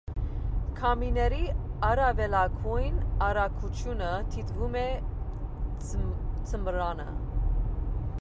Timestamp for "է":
4.85-4.87